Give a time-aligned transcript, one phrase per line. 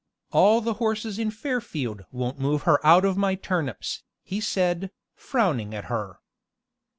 [0.31, 5.75] "All the horses in Fairfield won't move her out of my turnips," he said, frowning
[5.75, 6.19] at her.